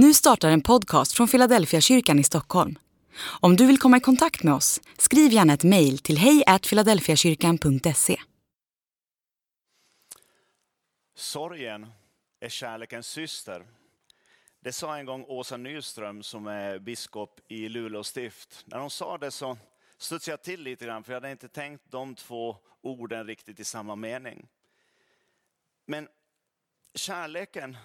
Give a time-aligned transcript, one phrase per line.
[0.00, 2.78] Nu startar en podcast från Philadelphia kyrkan i Stockholm.
[3.40, 8.20] Om du vill komma i kontakt med oss, skriv gärna ett mejl till hejfiladelfiakyrkan.se.
[11.14, 11.86] Sorgen
[12.40, 13.66] är kärlekens syster.
[14.60, 18.64] Det sa en gång Åsa Nyström som är biskop i Luleå stift.
[18.66, 19.58] När hon sa det så
[19.98, 23.64] studsade jag till lite grann för jag hade inte tänkt de två orden riktigt i
[23.64, 24.48] samma mening.
[25.86, 26.08] Men
[26.94, 27.76] kärleken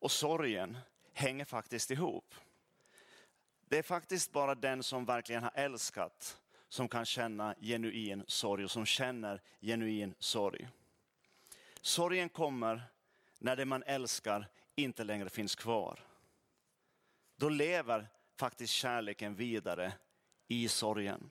[0.00, 0.78] och sorgen
[1.20, 2.34] hänger faktiskt ihop.
[3.68, 8.70] Det är faktiskt bara den som verkligen har älskat som kan känna genuin sorg och
[8.70, 10.68] som känner genuin sorg.
[11.80, 12.82] Sorgen kommer
[13.38, 16.00] när det man älskar inte längre finns kvar.
[17.36, 19.92] Då lever faktiskt kärleken vidare
[20.48, 21.30] i sorgen.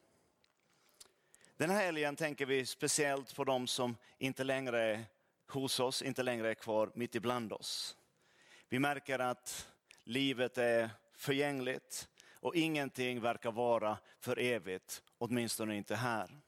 [1.58, 5.06] Den här helgen tänker vi speciellt på de som inte längre är
[5.48, 7.98] hos oss, inte längre är kvar mitt ibland oss.
[8.70, 9.68] Vi märker att
[10.10, 16.40] livet är förgängligt och ingenting verkar vara för evigt, åtminstone inte här.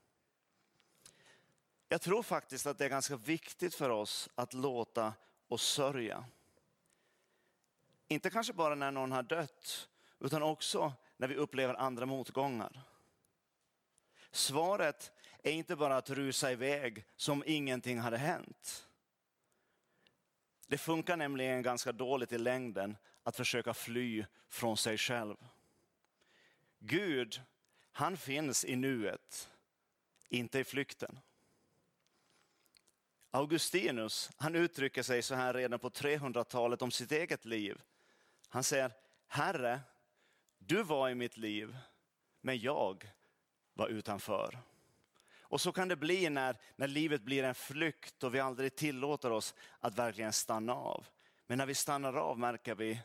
[1.90, 5.14] Jag tror faktiskt att det är ganska viktigt för oss att låta
[5.48, 6.26] oss sörja.
[8.08, 12.82] Inte kanske bara när någon har dött, utan också när vi upplever andra motgångar.
[14.32, 15.12] Svaret
[15.44, 18.88] är inte bara att rusa iväg som ingenting hade hänt.
[20.68, 25.36] Det funkar nämligen ganska dåligt i längden att försöka fly från sig själv.
[26.80, 27.42] Gud,
[27.92, 29.50] han finns i nuet,
[30.30, 31.20] inte i flykten.
[33.32, 37.82] Augustinus, han uttrycker sig så här redan på 300-talet om sitt eget liv.
[38.50, 38.92] Han säger,
[39.28, 39.80] Herre,
[40.58, 41.78] du var i mitt liv,
[42.42, 43.12] men jag
[43.74, 44.58] var utanför.
[45.42, 49.32] Och så kan det bli när, när livet blir en flykt och vi aldrig tillåter
[49.32, 51.08] oss att verkligen stanna av.
[51.48, 53.02] Men när vi stannar av märker vi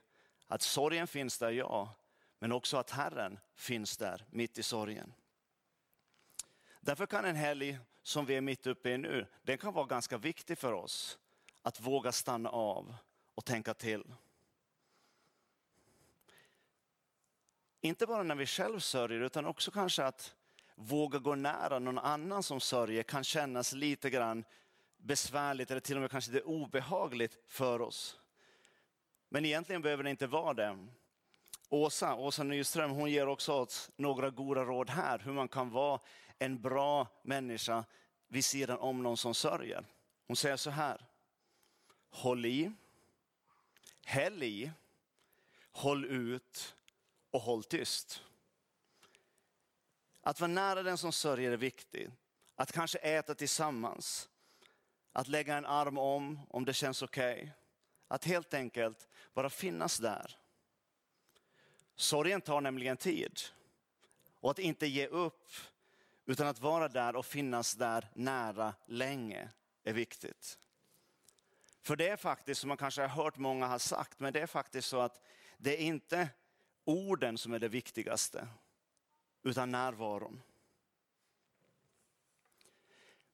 [0.47, 1.95] att sorgen finns där, ja,
[2.39, 5.13] men också att Herren finns där mitt i sorgen.
[6.81, 10.19] Därför kan en helg som vi är mitt uppe i nu, den kan vara ganska
[10.19, 11.19] viktig för oss.
[11.63, 12.95] Att våga stanna av
[13.35, 14.05] och tänka till.
[17.81, 20.35] Inte bara när vi själv sörjer utan också kanske att
[20.75, 24.45] våga gå nära någon annan som sörjer kan kännas lite grann
[24.97, 28.21] besvärligt eller till och med kanske det obehagligt för oss.
[29.29, 30.87] Men egentligen behöver det inte vara det.
[31.69, 36.01] Åsa, Åsa Nyström, hon ger också oss några goda råd här hur man kan vara
[36.39, 37.85] en bra människa
[38.29, 39.85] vid sidan om någon som sörjer.
[40.27, 41.07] Hon säger så här.
[42.11, 42.73] Håll i,
[44.05, 44.71] häll i,
[45.71, 46.77] håll ut
[47.31, 48.23] och håll tyst.
[50.21, 52.11] Att vara nära den som sörjer är viktigt.
[52.55, 54.29] Att kanske äta tillsammans.
[55.13, 57.35] Att lägga en arm om, om det känns okej.
[57.35, 57.66] Okay.
[58.09, 60.39] Att helt enkelt bara finnas där.
[61.97, 63.41] Sorgen tar nämligen tid.
[64.41, 65.51] Och att inte ge upp,
[66.27, 69.49] utan att vara där och finnas där nära länge
[69.85, 70.59] är viktigt.
[71.83, 74.47] För det är faktiskt, som man kanske har hört många ha sagt, men det är
[74.47, 75.21] faktiskt så att
[75.57, 76.29] det är inte
[76.85, 78.49] orden som är det viktigaste
[79.43, 80.43] utan närvaron.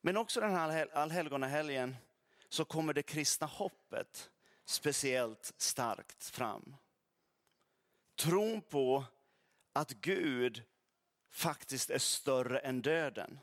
[0.01, 1.97] Men också den här allhelgonahelgen
[2.49, 4.31] så kommer det kristna hoppet
[4.65, 6.77] speciellt starkt fram.
[8.17, 9.05] Tron på
[9.73, 10.63] att Gud
[11.31, 13.39] faktiskt är större än döden.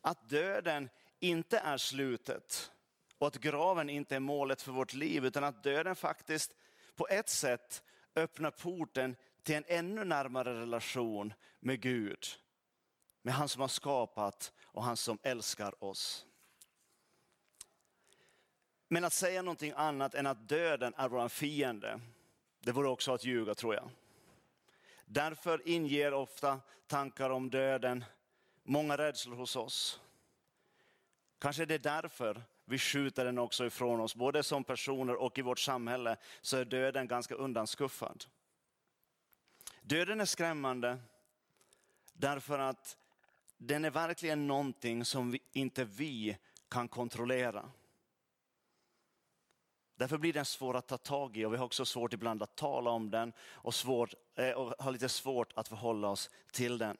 [0.00, 2.72] Att döden inte är slutet
[3.18, 6.54] och att graven inte är målet för vårt liv utan att döden faktiskt
[6.96, 7.82] på ett sätt
[8.14, 12.26] öppnar porten till en ännu närmare relation med Gud.
[13.22, 16.25] Med han som har skapat och han som älskar oss.
[18.88, 22.00] Men att säga någonting annat än att döden är vår fiende,
[22.60, 23.90] det vore också att ljuga tror jag.
[25.04, 28.04] Därför inger ofta tankar om döden
[28.62, 30.00] många rädslor hos oss.
[31.38, 35.42] Kanske är det därför vi skjuter den också ifrån oss, både som personer och i
[35.42, 38.24] vårt samhälle så är döden ganska undanskuffad.
[39.82, 40.98] Döden är skrämmande
[42.12, 42.96] därför att
[43.56, 46.36] den är verkligen någonting som vi, inte vi
[46.68, 47.70] kan kontrollera.
[49.96, 52.56] Därför blir den svår att ta tag i och vi har också svårt ibland att
[52.56, 56.96] tala om den och, svårt, eh, och har lite svårt att förhålla oss till den.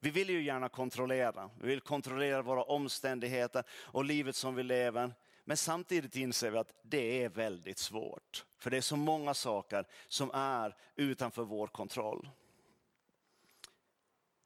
[0.00, 1.50] Vi vill ju gärna kontrollera.
[1.60, 5.14] Vi vill kontrollera våra omständigheter och livet som vi lever.
[5.44, 8.44] Men samtidigt inser vi att det är väldigt svårt.
[8.58, 12.28] För det är så många saker som är utanför vår kontroll.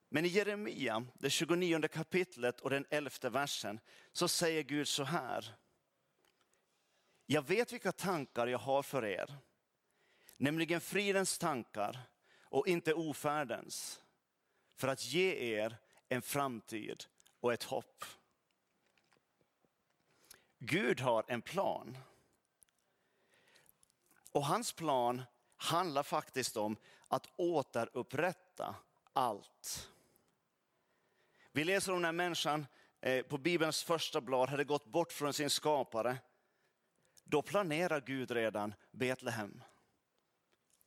[0.09, 3.81] Men i Jeremia, det 29 kapitlet och den elfte versen,
[4.13, 5.55] så säger Gud så här.
[7.27, 9.37] Jag vet vilka tankar jag har för er.
[10.37, 12.01] nämligen fridens tankar
[12.41, 14.03] och inte ofärdens,
[14.77, 15.77] för att ge er
[16.09, 17.05] en framtid
[17.41, 18.05] och ett hopp.
[20.59, 21.99] Gud har en plan.
[24.33, 25.23] Och hans plan
[25.57, 26.77] handlar faktiskt om
[27.09, 28.75] att återupprätta
[29.13, 29.91] allt.
[31.53, 32.67] Vi läser om när människan
[33.01, 36.19] eh, på Bibelns första blad hade gått bort från sin skapare.
[37.25, 39.63] Då planerar Gud redan Betlehem.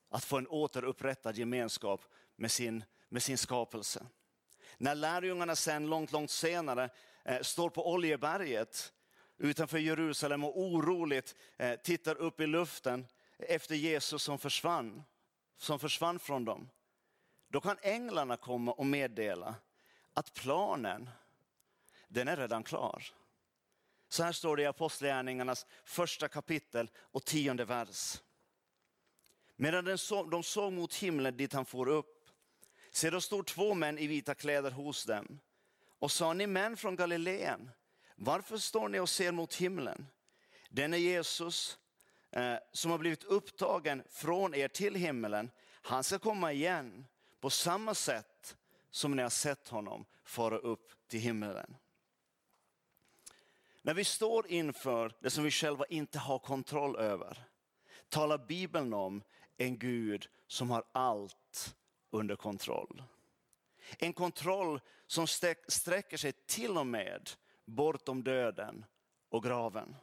[0.10, 2.02] Att få en återupprättad gemenskap
[2.36, 4.06] med sin, med sin skapelse.
[4.78, 6.90] När lärjungarna sen långt, långt senare
[7.26, 8.94] eh, står på Oljeberget
[9.38, 13.08] utanför Jerusalem och oroligt eh, tittar upp i luften
[13.38, 15.04] efter Jesus som försvann,
[15.58, 16.70] som försvann från dem.
[17.48, 19.56] Då kan änglarna komma och meddela
[20.14, 21.10] att planen,
[22.08, 23.04] den är redan klar.
[24.10, 28.22] Så här står det i Apostlagärningarnas första kapitel och tionde vers.
[29.56, 29.86] Medan
[30.30, 32.30] de såg mot himlen dit han for upp,
[32.92, 35.40] se då stod två män i vita kläder hos dem
[36.00, 37.72] och sa, ni män från Galileen,
[38.16, 40.08] varför står ni och ser mot himlen?
[40.70, 41.78] Den är Jesus
[42.32, 45.52] eh, som har blivit upptagen från er till himlen.
[45.82, 47.06] Han ska komma igen
[47.40, 48.58] på samma sätt
[48.92, 51.76] som ni har sett honom fara upp till himlen.
[53.88, 57.44] När vi står inför det som vi själva inte har kontroll över
[58.10, 59.24] talar Bibeln om
[59.58, 61.76] en Gud som har allt
[62.12, 63.04] under kontroll.
[64.00, 65.28] En kontroll som
[65.68, 67.30] sträcker sig till och med
[67.66, 68.86] bortom döden
[69.30, 69.96] och graven.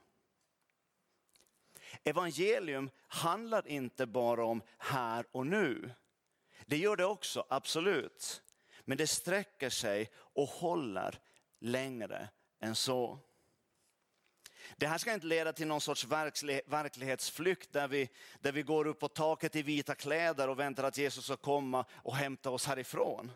[2.04, 5.90] Evangelium handlar inte bara om här och nu.
[6.66, 8.42] Det gör det också, absolut.
[8.84, 11.18] Men det sträcker sig och håller
[11.60, 12.28] längre
[12.60, 13.18] än så.
[14.76, 16.04] Det här ska inte leda till någon sorts
[16.66, 18.08] verklighetsflykt där vi,
[18.40, 21.84] där vi går upp på taket i vita kläder och väntar att Jesus ska komma
[21.92, 23.32] och hämta oss härifrån.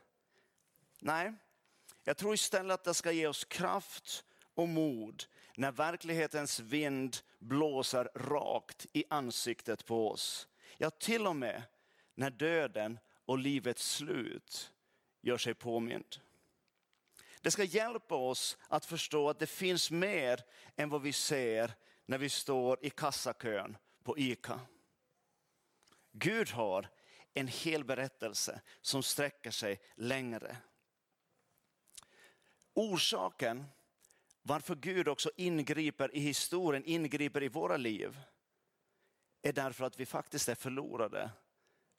[1.00, 1.32] Nej,
[2.04, 5.24] jag tror istället att det ska ge oss kraft och mod
[5.56, 10.48] när verklighetens vind blåser rakt i ansiktet på oss.
[10.76, 11.62] Ja, till och med
[12.14, 14.72] när döden och livets slut
[15.20, 16.16] gör sig påmind.
[17.48, 20.44] Det ska hjälpa oss att förstå att det finns mer
[20.76, 21.74] än vad vi ser
[22.06, 24.60] när vi står i kassakön på ICA.
[26.12, 26.88] Gud har
[27.34, 30.56] en hel berättelse som sträcker sig längre.
[32.74, 33.64] Orsaken
[34.42, 38.20] varför Gud också ingriper i historien, ingriper i våra liv,
[39.42, 41.30] är därför att vi faktiskt är förlorade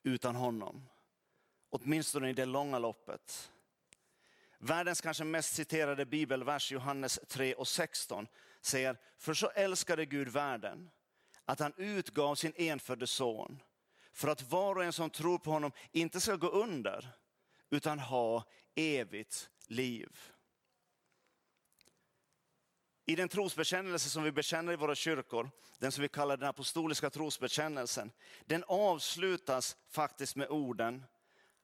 [0.04, 0.90] utan honom.
[1.69, 3.52] Åtminstone i det långa loppet.
[4.62, 8.28] Världens kanske mest citerade bibelvers, Johannes 3 och 16,
[8.62, 10.90] säger, för så älskade Gud världen
[11.46, 13.62] att han utgav sin enfödde son
[14.14, 17.10] för att var och en som tror på honom inte ska gå under
[17.70, 18.44] utan ha
[18.76, 20.20] evigt liv.
[23.06, 27.10] I den trosbekännelse som vi bekänner i våra kyrkor, den som vi kallar den apostoliska
[27.10, 28.12] trosbekännelsen,
[28.46, 31.06] den avslutas faktiskt med orden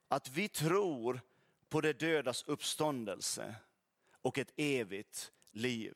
[0.08, 1.22] att vi tror
[1.70, 3.56] på det dödas uppståndelse
[4.22, 5.96] och ett evigt liv.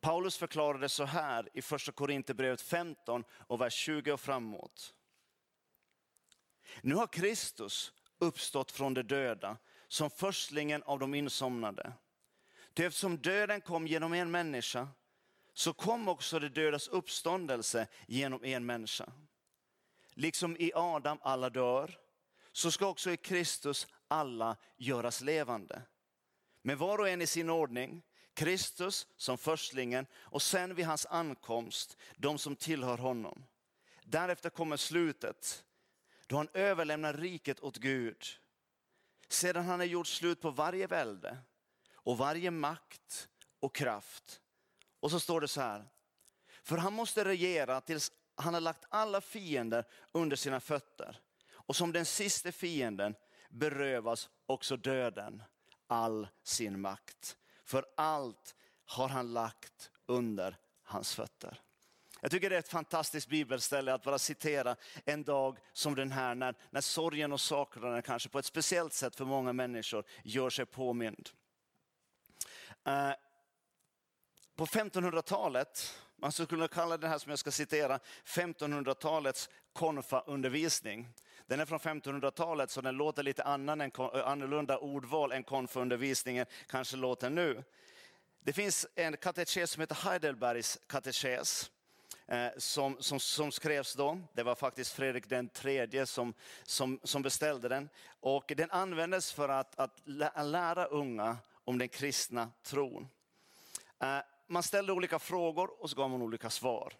[0.00, 4.94] Paulus förklarade så här i första Korinthierbrevet 15 och vers 20 och framåt.
[6.80, 9.56] Nu har Kristus uppstått från de döda
[9.88, 11.92] som förstlingen av de insomnade.
[12.74, 14.88] Ty eftersom döden kom genom en människa,
[15.52, 19.12] så kom också det dödas uppståndelse genom en människa.
[20.14, 21.98] Liksom i Adam alla dör,
[22.56, 25.82] så ska också i Kristus alla göras levande.
[26.62, 28.02] Med var och en i sin ordning,
[28.34, 33.44] Kristus som förstlingen och sen vid hans ankomst de som tillhör honom.
[34.04, 35.64] Därefter kommer slutet,
[36.26, 38.24] då han överlämnar riket åt Gud.
[39.28, 41.38] Sedan han har gjort slut på varje välde
[41.92, 43.28] och varje makt
[43.60, 44.40] och kraft.
[45.00, 45.88] Och så står det så här,
[46.62, 51.20] för han måste regera tills han har lagt alla fiender under sina fötter.
[51.66, 53.14] Och som den sista fienden
[53.50, 55.42] berövas också döden
[55.86, 57.36] all sin makt.
[57.64, 58.54] För allt
[58.84, 61.60] har han lagt under hans fötter.
[62.20, 66.34] Jag tycker det är ett fantastiskt bibelställe att bara citera en dag som den här,
[66.34, 70.66] när, när sorgen och saknaden kanske på ett speciellt sätt för många människor gör sig
[70.66, 71.30] påmind.
[72.88, 73.12] Uh,
[74.56, 81.08] på 1500-talet, man skulle kunna kalla det här som jag ska citera 1500-talets konfa-undervisning.
[81.46, 86.46] Den är från 1500-talet så den låter lite annan än, eh, annorlunda ordval än konfundervisningen
[86.66, 87.64] kanske låter nu.
[88.40, 91.70] Det finns en katekes som heter Heidelbergs katekes.
[92.28, 94.20] Eh, som, som, som skrevs då.
[94.32, 97.88] Det var faktiskt Fredrik den tredje som, som, som beställde den.
[98.20, 100.02] Och den användes för att, att
[100.44, 103.08] lära unga om den kristna tron.
[104.02, 106.92] Eh, man ställde olika frågor och så gav man olika svar.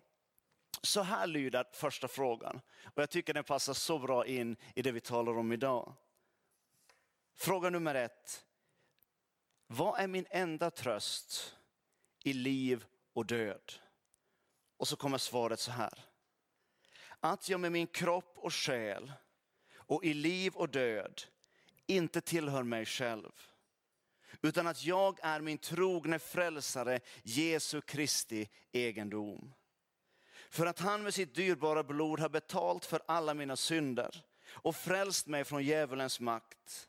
[0.82, 2.60] Så här lyder första frågan
[2.94, 5.94] och jag tycker den passar så bra in i det vi talar om idag.
[7.36, 8.44] Fråga nummer ett.
[9.66, 11.56] Vad är min enda tröst
[12.24, 13.72] i liv och död?
[14.76, 16.04] Och så kommer svaret så här.
[17.20, 19.12] Att jag med min kropp och själ
[19.76, 21.22] och i liv och död
[21.86, 23.32] inte tillhör mig själv.
[24.42, 29.54] Utan att jag är min trogne frälsare Jesu Kristi egendom.
[30.50, 35.26] För att han med sitt dyrbara blod har betalt för alla mina synder och frälst
[35.26, 36.88] mig från djävulens makt.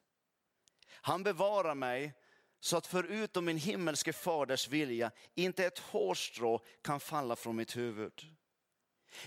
[0.89, 2.13] Han bevarar mig
[2.59, 8.25] så att förutom min himmelske faders vilja inte ett hårstrå kan falla från mitt huvud.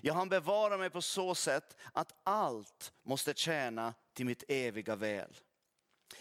[0.00, 5.36] Ja, han bevarar mig på så sätt att allt måste tjäna till mitt eviga väl.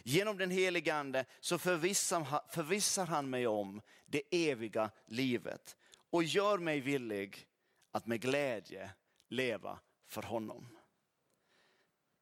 [0.04, 5.78] Genom den helige ande så förvissar, förvissar han mig om det eviga livet
[6.10, 7.49] och gör mig villig
[7.92, 8.92] att med glädje
[9.30, 10.68] leva för honom.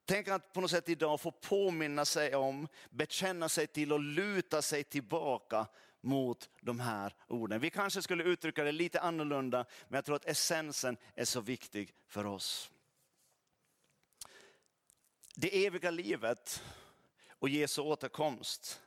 [0.05, 4.61] Tänk att på något sätt idag få påminna sig om, bekänna sig till och luta
[4.61, 5.67] sig tillbaka
[6.01, 7.59] mot de här orden.
[7.59, 11.93] Vi kanske skulle uttrycka det lite annorlunda, men jag tror att essensen är så viktig
[12.07, 12.71] för oss.
[15.35, 16.63] Det eviga livet
[17.29, 18.81] och Jesu återkomst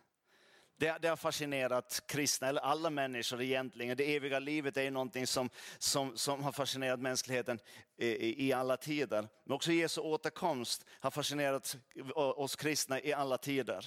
[0.80, 3.96] det, det, har fascinerat kristna, eller alla människor egentligen.
[3.96, 7.58] Det eviga livet är någonting som, som, som har fascinerat mänskligheten
[7.96, 9.28] i, i alla tider.
[9.44, 11.76] Men också Jesu återkomst har fascinerat
[12.14, 13.86] oss kristna i alla tider.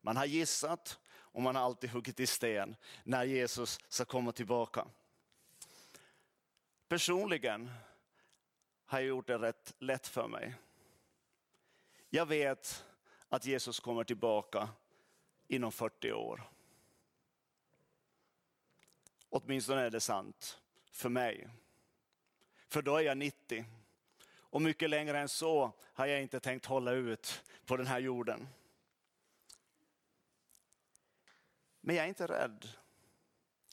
[0.00, 4.86] Man har gissat och man har alltid huggit i sten när Jesus ska komma tillbaka.
[6.88, 7.70] Personligen
[8.84, 10.54] har jag gjort det rätt lätt för mig.
[12.10, 12.84] Jag vet
[13.28, 14.68] att Jesus kommer tillbaka
[15.50, 16.50] inom 40 år.
[19.28, 21.48] Åtminstone är det sant för mig.
[22.68, 23.64] För då är jag 90.
[24.32, 28.48] Och mycket längre än så har jag inte tänkt hålla ut på den här jorden.
[31.80, 32.68] Men jag är inte rädd.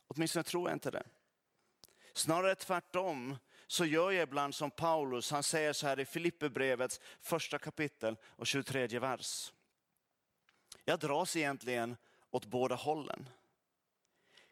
[0.07, 1.03] Åtminstone tror jag inte det.
[2.13, 7.59] Snarare tvärtom så gör jag ibland som Paulus, han säger så här i Filipperbrevets första
[7.59, 9.53] kapitel och 23 vers.
[10.89, 11.97] Jag dras egentligen
[12.31, 13.29] åt båda hållen.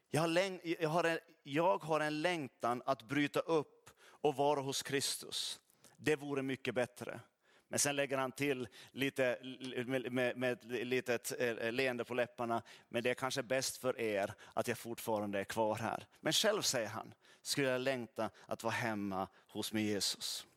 [0.09, 4.83] Jag har, jag, har en, jag har en längtan att bryta upp och vara hos
[4.83, 5.59] Kristus.
[5.97, 7.19] Det vore mycket bättre.
[7.67, 9.39] Men sen lägger han till lite,
[9.85, 12.61] med, med, med ett litet eh, leende på läpparna.
[12.89, 16.07] Men det är kanske bäst för er att jag fortfarande är kvar här.
[16.19, 20.47] Men själv säger han, skulle jag längta att vara hemma hos min Jesus.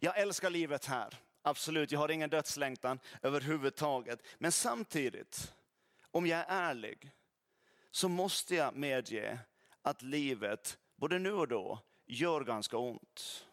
[0.00, 1.18] Jag älskar livet här.
[1.46, 4.22] Absolut, jag har ingen dödslängtan överhuvudtaget.
[4.38, 5.54] Men samtidigt,
[6.10, 7.10] om jag är ärlig,
[7.90, 9.38] så måste jag medge
[9.82, 13.46] att livet, både nu och då, gör ganska ont.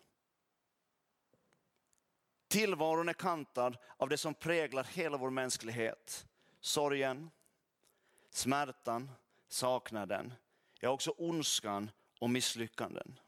[2.48, 6.28] Tillvaron är kantad av det som präglar hela vår mänsklighet.
[6.60, 7.32] Sorgen,
[8.30, 9.12] smärtan,
[9.48, 10.34] saknaden,
[10.80, 13.20] ja också ondskan och misslyckanden.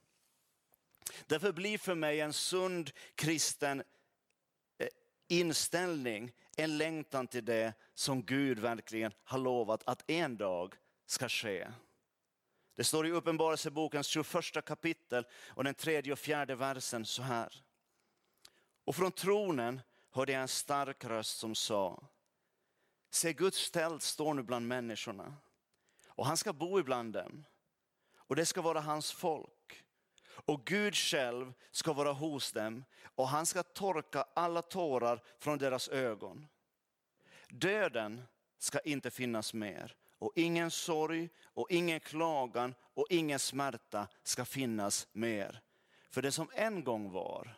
[1.26, 3.84] Därför blir för mig en sund kristen
[5.40, 10.76] inställning, en längtan till det som Gud verkligen har lovat att en dag
[11.06, 11.68] ska ske.
[12.76, 17.64] Det står i Uppenbarelsebokens 21 kapitel och den tredje och fjärde versen så här.
[18.86, 22.04] Och från tronen hörde jag en stark röst som sa,
[23.10, 25.36] se Guds tält står nu bland människorna
[26.08, 27.46] och han ska bo ibland dem
[28.16, 29.84] och det ska vara hans folk
[30.36, 32.84] och Gud själv ska vara hos dem
[33.16, 36.48] och han ska torka alla tårar från deras ögon.
[37.50, 38.22] Döden
[38.58, 45.08] ska inte finnas mer och ingen sorg och ingen klagan och ingen smärta ska finnas
[45.12, 45.62] mer.
[46.10, 47.56] För det som en gång var,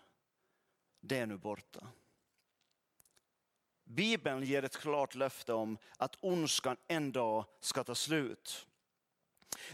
[0.99, 1.87] det är nu borta.
[3.83, 8.67] Bibeln ger ett klart löfte om att ondskan en dag ska ta slut.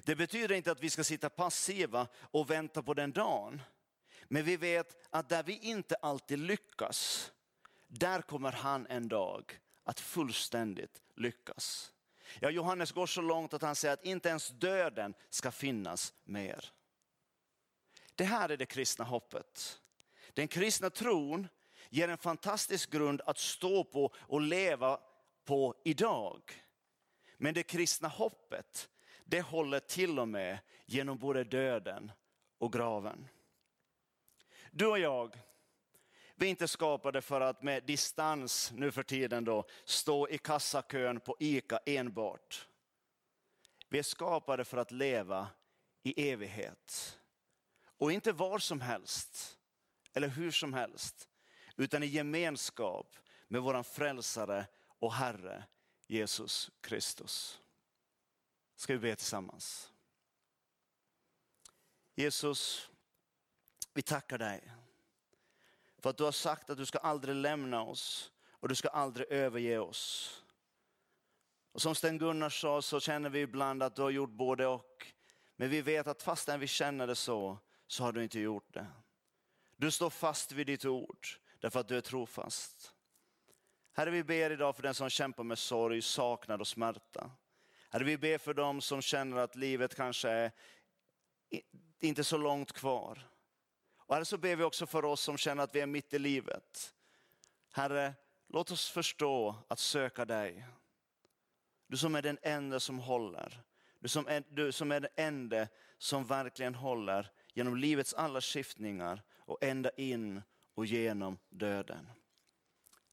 [0.03, 3.61] Det betyder inte att vi ska sitta passiva och vänta på den dagen.
[4.23, 7.31] Men vi vet att där vi inte alltid lyckas,
[7.87, 11.93] där kommer han en dag att fullständigt lyckas.
[12.39, 16.71] Ja, Johannes går så långt att han säger att inte ens döden ska finnas mer.
[18.15, 19.81] Det här är det kristna hoppet.
[20.33, 21.47] Den kristna tron
[21.89, 24.99] ger en fantastisk grund att stå på och leva
[25.45, 26.63] på idag.
[27.37, 28.89] Men det kristna hoppet
[29.31, 32.11] det håller till och med genom både döden
[32.57, 33.27] och graven.
[34.71, 35.39] Du och jag,
[36.35, 41.19] vi är inte skapade för att med distans nu för tiden då stå i kassakön
[41.19, 42.67] på ICA enbart.
[43.89, 45.47] Vi är skapade för att leva
[46.03, 47.19] i evighet.
[47.83, 49.59] Och inte var som helst,
[50.13, 51.29] eller hur som helst,
[51.75, 53.15] utan i gemenskap
[53.47, 54.65] med våran frälsare
[54.99, 55.63] och Herre
[56.07, 57.61] Jesus Kristus.
[58.81, 59.91] Ska vi be tillsammans?
[62.15, 62.89] Jesus,
[63.93, 64.71] vi tackar dig
[65.97, 69.27] för att du har sagt att du ska aldrig lämna oss och du ska aldrig
[69.31, 70.43] överge oss.
[71.71, 75.13] Och som Sten-Gunnar sa så känner vi ibland att du har gjort både och.
[75.55, 77.57] Men vi vet att fastän vi känner det så,
[77.87, 78.87] så har du inte gjort det.
[79.75, 81.27] Du står fast vid ditt ord
[81.59, 82.93] därför att du är trofast.
[83.93, 87.31] Herre, vi ber idag för den som kämpar med sorg, saknad och smärta.
[87.93, 90.51] Herre, vi ber för dem som känner att livet kanske är
[91.99, 93.29] inte så långt kvar.
[93.97, 96.19] Och Herre, så ber vi också för oss som känner att vi är mitt i
[96.19, 96.93] livet.
[97.71, 98.13] Herre,
[98.47, 100.67] låt oss förstå att söka dig.
[101.87, 103.63] Du som är den enda som håller.
[103.99, 105.67] Du som är, du som är den enda
[105.97, 110.41] som verkligen håller genom livets alla skiftningar och ända in
[110.73, 112.09] och genom döden.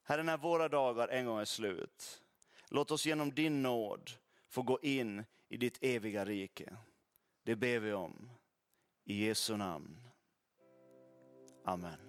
[0.03, 2.23] Herre, när våra dagar en gång är slut,
[2.69, 4.11] låt oss genom din nåd
[4.49, 6.77] få gå in i ditt eviga rike.
[7.45, 8.31] Det ber vi om.
[9.05, 10.01] I Jesu namn.
[11.65, 12.08] Amen.